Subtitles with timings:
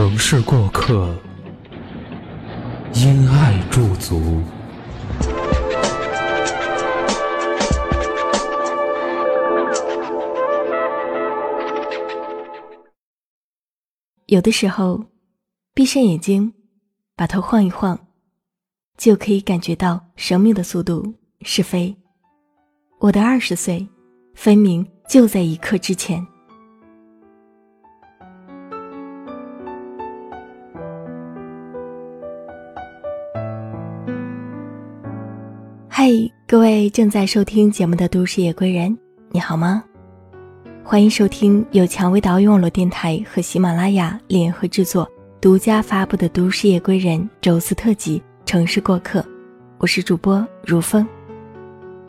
[0.00, 1.14] 城市过客，
[2.94, 4.40] 因爱驻足。
[14.24, 15.04] 有的时候，
[15.74, 16.50] 闭上眼睛，
[17.14, 18.00] 把头晃一晃，
[18.96, 21.12] 就可以感觉到生命的速度
[21.42, 21.94] 是飞。
[23.00, 23.86] 我的二十岁，
[24.34, 26.26] 分明就在一刻之前。
[36.50, 38.98] 各位正在收听节目的都市夜归人，
[39.30, 39.84] 你好吗？
[40.82, 45.08] 欢迎收听由蔷薇岛屿网络电台和喜马拉雅联合制作、
[45.40, 49.20] 独家发布的《都市夜归人》周四特辑《城市过客》，
[49.78, 51.06] 我是主播如风。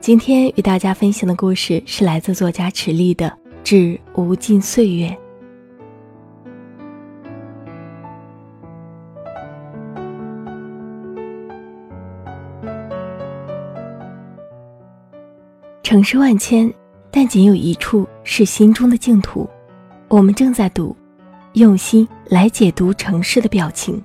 [0.00, 3.28] 今天与大家分享的故事是来自作家池莉的
[3.62, 5.06] 《致无尽岁月》。
[15.94, 16.68] 城市万千，
[17.12, 19.48] 但仅有一处是心中的净土。
[20.08, 20.96] 我们正在读，
[21.52, 24.02] 用心来解读城市的表情。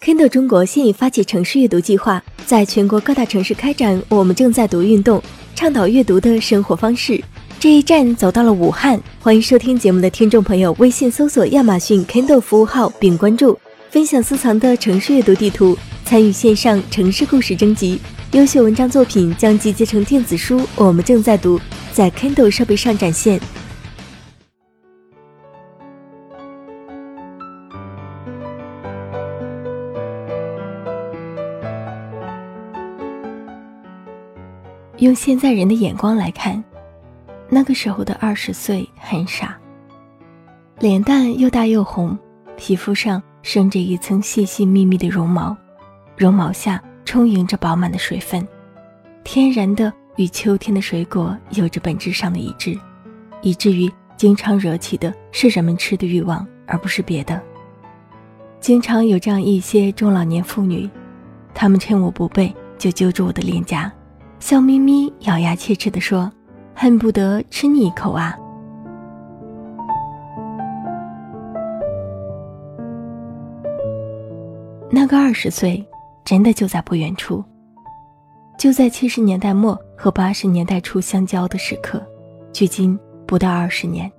[0.00, 5.22] Kindle 中国现已发起城市阅读计划，在全国各大城市开展“我们正在读”运动，
[5.54, 7.22] 倡导阅读的生活方式。
[7.60, 8.98] 这一站走到了武汉。
[9.20, 13.58] 欢迎收听节目的听众朋友，微信搜索亚马逊 Kindle 服务号并关注，
[13.90, 18.00] 分享私藏的城市阅读地图，参与线上城市故事征集。
[18.32, 21.60] 优秀文章作品将集结成电子书，我们正在读，
[21.92, 23.40] 在 Kindle 设备上展现。
[34.98, 36.62] 用现在人的眼光来看，
[37.48, 39.56] 那个时候的二十岁很傻，
[40.80, 42.18] 脸蛋又大又红，
[42.56, 45.56] 皮肤上生着一层细细密密的绒毛，
[46.16, 48.46] 绒毛下充盈着饱满的水分，
[49.24, 52.78] 天然的与秋天的水果有着本质上的一致，
[53.40, 57.40] 以至于经常惹起的是人们吃的欲望，而不是别的。
[58.60, 60.90] 经常有这样一些中老年妇女，
[61.54, 63.90] 她们趁我不备就揪住我的脸颊。
[64.40, 66.30] 笑眯眯、咬牙切齿地说
[66.74, 68.36] ：“恨不得吃你一口啊！”
[74.90, 75.86] 那个二十岁，
[76.26, 77.42] 真的就在不远处，
[78.58, 82.04] 就在七十年代末和八十年代初相交的时刻，
[82.52, 84.10] 距今不到二十年。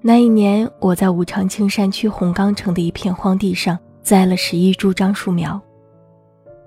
[0.00, 5.60] 那一年，我在武昌青山区红钢城的一片荒地上栽了十一株樟树苗。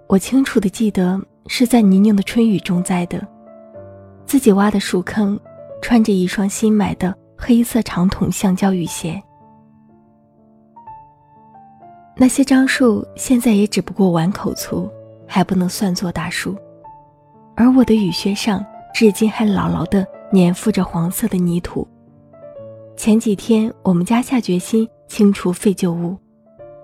[0.07, 1.21] 我清楚的记得。
[1.49, 3.25] 是在泥泞的春雨中栽的，
[4.25, 5.39] 自己挖的树坑，
[5.81, 9.23] 穿着一双新买的黑色长筒橡胶雨鞋。
[12.19, 14.89] 那些樟树现在也只不过碗口粗，
[15.27, 16.55] 还不能算作大树，
[17.55, 21.87] 而我的雨靴上至今还牢牢地粘附着黄色的泥土。
[22.95, 26.17] 前几天我们家下决心清除废旧物，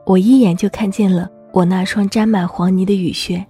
[0.05, 3.43] 我一眼就看见了我那双沾满黄泥的雨靴。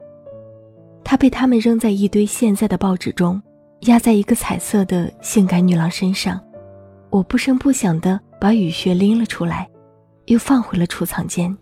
[1.04, 3.42] 它被他们扔在一堆现在的报纸中，
[3.82, 6.40] 压在一个彩色的性感女郎身上。
[7.10, 9.70] 我不声不响地把雨靴拎了出来，
[10.28, 11.56] 又放回了储藏间。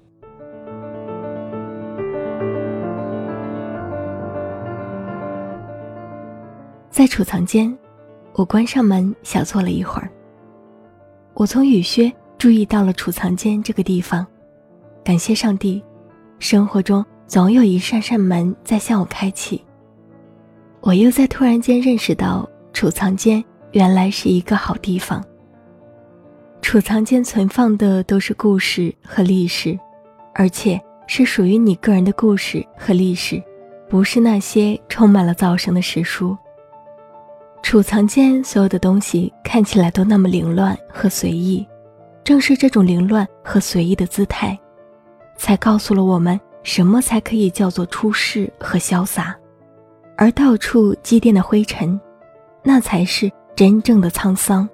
[6.92, 7.76] 在储藏间，
[8.34, 10.12] 我关上门，小坐了一会儿。
[11.34, 14.28] 我从雨靴注意到了储藏间这个地方，
[15.02, 15.82] 感谢上帝，
[16.38, 17.04] 生活中。
[17.28, 19.64] 总有一扇扇门在向我开启。
[20.82, 23.42] 我又在突然间认识到，储藏间
[23.72, 25.24] 原来是一个好地方。
[26.62, 29.80] 储藏间存放的都是故事和历史，
[30.34, 30.78] 而且
[31.08, 33.42] 是属于你个人的故事和历史，
[33.88, 36.38] 不是那些充满了噪声的史书。
[37.64, 41.66] 储藏间所有的东西看起来都那么凌乱和随意，
[42.24, 44.60] 正是这种凌乱和随意的姿态，
[45.38, 46.40] 才告诉了我们。
[46.64, 49.36] 什么才可以叫做出世和潇洒？
[50.16, 52.00] 而到处积淀的灰尘，
[52.62, 54.70] 那才是真正的沧桑。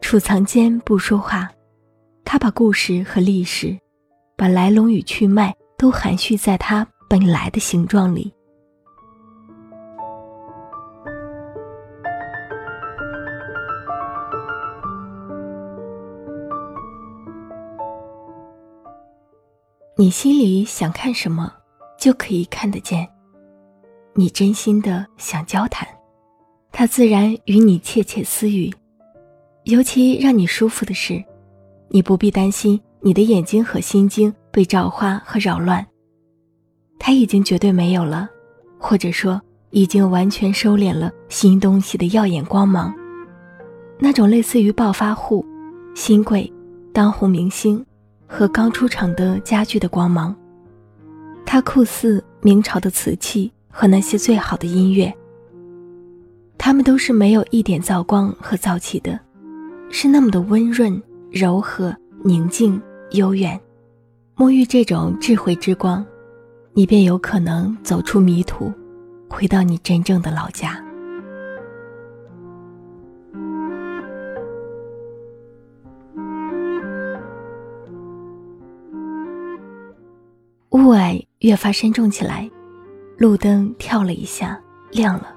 [0.00, 1.50] 储藏间不说话，
[2.24, 3.76] 他把故事和历史，
[4.38, 8.32] 把来龙与去脉都含蓄在他本来的形状里。
[19.98, 21.50] 你心里想看什么，
[21.98, 23.08] 就可以看得见。
[24.14, 25.88] 你真心的想交谈，
[26.70, 28.70] 他自然与你窃窃私语。
[29.64, 31.24] 尤其让你舒服的是，
[31.88, 35.84] 你不必担心你的眼睛和心经被照花和扰乱。
[36.98, 38.28] 他已经绝对没有了，
[38.78, 39.40] 或者说
[39.70, 42.94] 已经完全收敛了新东西的耀眼光芒，
[43.98, 45.42] 那种类似于暴发户、
[45.94, 46.52] 新贵、
[46.92, 47.82] 当红明星。
[48.26, 50.34] 和刚出厂的家具的光芒，
[51.44, 55.12] 它酷似明朝的瓷器和那些最好的音乐。
[56.58, 59.18] 它们都是没有一点造光和燥气的，
[59.90, 61.00] 是那么的温润、
[61.30, 61.94] 柔和、
[62.24, 62.80] 宁静、
[63.12, 63.58] 悠远。
[64.36, 66.04] 沐浴这种智慧之光，
[66.72, 68.72] 你便有可能走出迷途，
[69.28, 70.85] 回到你真正的老家。
[80.70, 82.50] 雾霭越发深重起来，
[83.16, 84.60] 路灯跳了一下，
[84.90, 85.34] 亮了。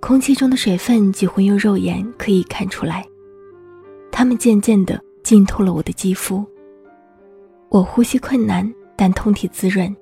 [0.00, 3.04] 空气中的水分几乎用肉眼可以看出来，
[4.12, 6.44] 它们渐渐地浸透了我的肌肤。
[7.70, 9.94] 我呼吸困难，但通体滋润。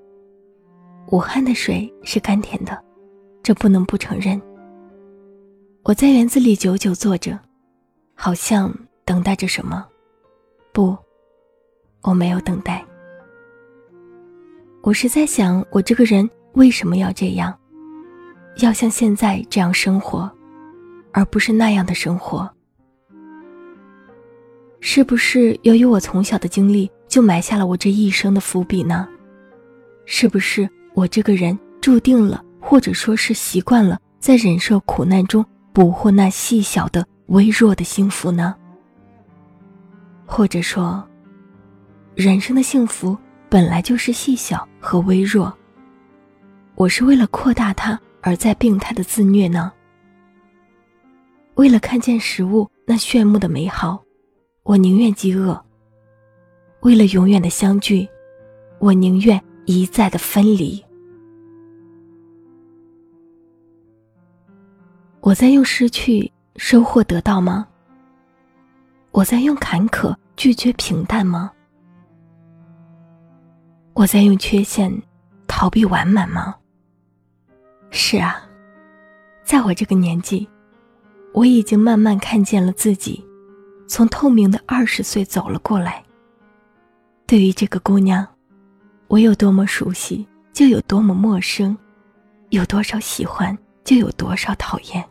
[1.10, 2.78] 武汉的水是甘甜的，
[3.42, 4.40] 这不能不承认。
[5.84, 7.38] 我在园子里久久坐着，
[8.14, 9.86] 好像等待着什么。
[10.72, 10.96] 不，
[12.02, 12.84] 我没有等待。
[14.84, 17.58] 我是在想，我这个人为什么要这样，
[18.58, 20.30] 要像现在这样生活，
[21.10, 22.46] 而不是那样的生活？
[24.80, 29.08] 是不是由于我从小的经历就埋下了我这一生的伏笔呢？
[30.04, 35.42] 是不是我这个人注定了，或者说是习惯了，在忍受苦难中
[35.72, 38.54] 捕获那细小的、微弱的幸福呢？
[40.26, 41.02] 或者说，
[42.14, 43.16] 人生的幸福？
[43.54, 45.56] 本来就是细小和微弱。
[46.74, 49.72] 我是为了扩大它而在病态的自虐呢？
[51.54, 54.02] 为了看见食物那炫目的美好，
[54.64, 55.56] 我宁愿饥饿；
[56.80, 58.08] 为了永远的相聚，
[58.80, 60.84] 我宁愿一再的分离。
[65.20, 67.68] 我在用失去收获得到吗？
[69.12, 71.52] 我在用坎坷拒绝平淡吗？
[73.94, 74.92] 我在用缺陷
[75.46, 76.56] 逃避完满吗？
[77.90, 78.42] 是啊，
[79.44, 80.48] 在我这个年纪，
[81.32, 83.24] 我已经慢慢看见了自己，
[83.86, 86.02] 从透明的二十岁走了过来。
[87.24, 88.26] 对于这个姑娘，
[89.06, 91.72] 我有多么熟悉，就有多么陌生；
[92.50, 95.04] 有多少喜欢，就有多少讨厌。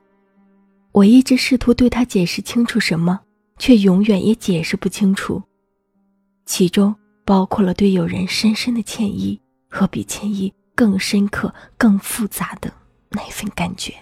[0.91, 3.17] 我一直试图对她解释清楚什么，
[3.57, 5.41] 却永远也解释不清楚。
[6.45, 6.93] 其中。
[7.25, 9.39] 包括了对友人深深的歉意
[9.69, 12.71] 和比歉意更深刻、更复杂的
[13.09, 13.93] 那份感觉。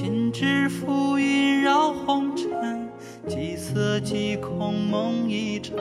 [0.00, 2.88] 尽知浮云绕红尘，
[3.26, 5.76] 几色几空梦一场，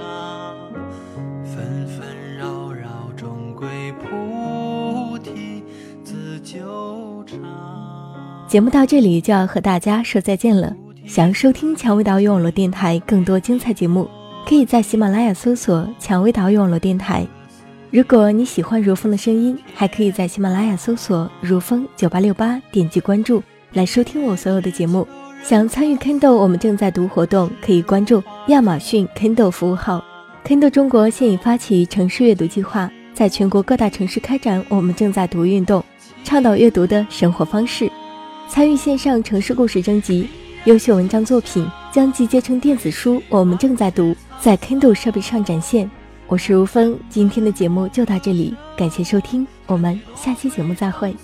[1.44, 3.68] 纷纷扰扰终归
[4.02, 5.64] 菩提
[6.04, 7.38] 自久长。
[8.48, 10.76] 节目到这里就要和大家说再见了。
[11.06, 14.10] 想要收听蔷薇岛屿网络电台更多精彩节目，
[14.48, 17.24] 可以在喜马拉雅搜索“蔷薇岛屿网络电台”。
[17.92, 23.44] 如果你喜欢如风的声音，还可以在喜马拉雅搜索“如风九八六八”，点击关注
[23.74, 25.08] 来收听我所有的节目。
[25.44, 30.04] 想参与 Kindle 我们正在读活动，可以关注亚马逊 Kindle 服务号。
[30.46, 35.84] Kindle 中国现已发起城市阅读计划，在全国各大城市开展我们正在读运动，
[36.24, 37.90] 倡导阅读的生活方式。
[38.50, 40.28] 参与线上城市故事征集，
[40.66, 43.22] 优秀文章作品将集结成电子书。
[43.30, 45.90] 我们正在读，在 Kindle 设备上展现。
[46.28, 51.16] 我是如风，今天的节目就到这里，感谢收听，我们下期节目再会。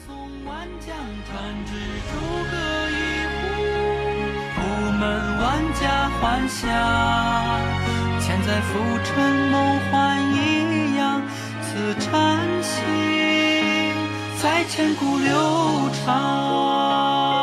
[6.23, 6.69] 幻想，
[8.21, 9.11] 千载浮沉
[9.51, 11.21] 梦幻一样，
[11.61, 12.79] 此禅心
[14.41, 17.42] 在千古流长。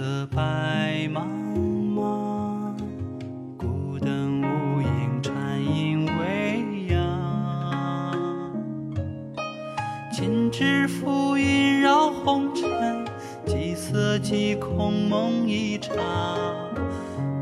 [0.00, 1.26] 色白茫
[1.94, 2.74] 茫，
[3.58, 8.50] 孤灯无影，颤音未央。
[10.10, 13.04] 金枝浮云绕红尘，
[13.44, 15.94] 几色几空梦一场。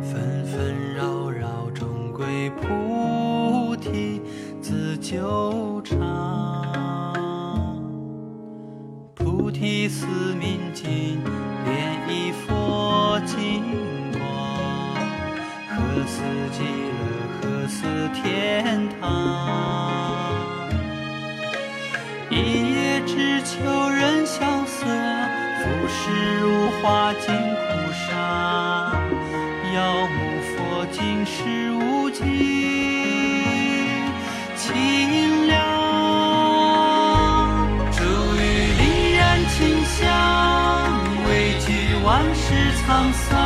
[0.03, 4.21] 纷纷扰扰，终归菩提
[4.61, 5.97] 自久长。
[9.15, 11.08] 菩提寺明镜。
[16.59, 16.67] 极乐，
[17.41, 19.07] 何似天堂？
[22.29, 22.35] 一
[22.75, 23.55] 叶知秋
[23.91, 24.85] 人萧瑟，
[25.63, 26.11] 浮世
[26.41, 28.03] 如画尽枯沙。
[29.73, 32.27] 遥目佛经时无尽
[34.57, 35.55] 清凉。
[37.93, 38.03] 珠
[38.35, 38.43] 玉
[38.81, 38.83] 凛
[39.17, 40.05] 然清香，
[41.25, 42.43] 畏惧万世
[42.83, 43.38] 沧桑。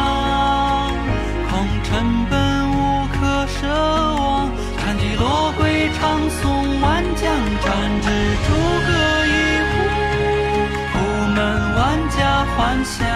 [12.73, 13.07] 幻想，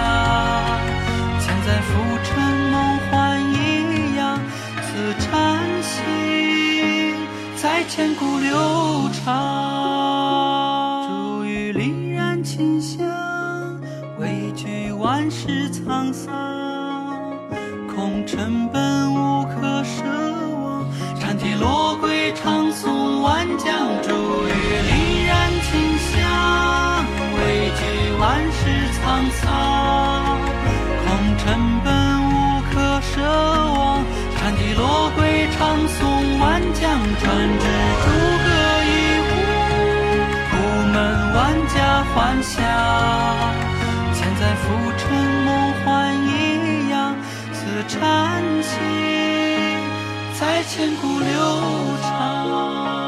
[1.41, 1.89] 千载浮
[2.23, 2.37] 沉
[2.71, 4.39] 梦幻一样，
[4.83, 7.15] 此禅心
[7.57, 11.09] 在千古流长。
[11.09, 13.81] 珠玉凛然清香，
[14.19, 16.35] 畏惧万世沧桑。
[17.89, 18.83] 空尘奔
[29.17, 30.39] 沧桑，
[31.07, 31.09] 空
[31.39, 31.45] 尘
[31.83, 31.89] 本
[32.29, 34.05] 无可奢望。
[34.37, 36.85] 禅体落归长颂万江
[37.19, 37.25] 传
[37.59, 37.65] 至
[38.03, 38.07] 诸
[38.45, 38.49] 葛
[38.85, 38.93] 一
[39.27, 39.29] 壶，
[40.51, 40.53] 苦
[40.93, 40.95] 闷
[41.35, 41.37] 万
[41.69, 42.61] 家欢笑。
[44.13, 44.65] 千载浮
[44.99, 45.05] 沉
[45.47, 45.49] 梦
[45.83, 47.17] 幻一样，
[47.55, 47.59] 此
[47.89, 47.99] 禅
[48.63, 48.71] 心
[50.39, 51.27] 在千古流
[52.03, 53.06] 长。